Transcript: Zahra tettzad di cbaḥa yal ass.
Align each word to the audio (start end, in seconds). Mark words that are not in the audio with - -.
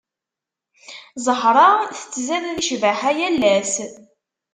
Zahra 1.25 1.69
tettzad 1.97 2.43
di 2.55 2.63
cbaḥa 2.67 3.11
yal 3.17 3.41
ass. 3.55 3.73